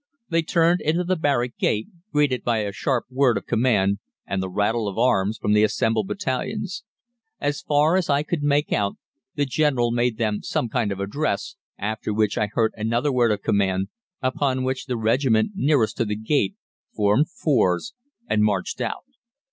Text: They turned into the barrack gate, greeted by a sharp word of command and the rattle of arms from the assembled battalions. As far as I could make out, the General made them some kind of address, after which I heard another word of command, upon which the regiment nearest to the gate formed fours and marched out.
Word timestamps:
They 0.29 0.41
turned 0.41 0.81
into 0.81 1.03
the 1.03 1.15
barrack 1.15 1.59
gate, 1.59 1.87
greeted 2.11 2.43
by 2.43 2.63
a 2.63 2.71
sharp 2.71 3.05
word 3.11 3.37
of 3.37 3.45
command 3.45 3.99
and 4.25 4.41
the 4.41 4.49
rattle 4.49 4.87
of 4.87 4.97
arms 4.97 5.37
from 5.37 5.53
the 5.53 5.61
assembled 5.61 6.07
battalions. 6.07 6.83
As 7.39 7.61
far 7.61 7.95
as 7.95 8.09
I 8.09 8.23
could 8.23 8.41
make 8.41 8.73
out, 8.73 8.95
the 9.35 9.45
General 9.45 9.91
made 9.91 10.17
them 10.17 10.41
some 10.41 10.69
kind 10.69 10.91
of 10.91 10.99
address, 10.99 11.55
after 11.77 12.15
which 12.15 12.35
I 12.35 12.47
heard 12.47 12.73
another 12.75 13.11
word 13.11 13.31
of 13.31 13.43
command, 13.43 13.89
upon 14.23 14.63
which 14.63 14.87
the 14.87 14.97
regiment 14.97 15.51
nearest 15.53 15.97
to 15.97 16.05
the 16.05 16.15
gate 16.17 16.55
formed 16.95 17.29
fours 17.29 17.93
and 18.27 18.43
marched 18.43 18.81
out. 18.81 19.05